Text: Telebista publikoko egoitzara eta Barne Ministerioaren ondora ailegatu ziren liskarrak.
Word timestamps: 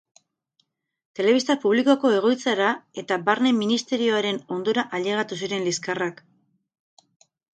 Telebista 1.19 1.55
publikoko 1.65 2.11
egoitzara 2.19 2.69
eta 3.03 3.17
Barne 3.29 3.51
Ministerioaren 3.59 4.41
ondora 4.57 4.87
ailegatu 5.01 5.39
ziren 5.45 5.67
liskarrak. 5.71 6.25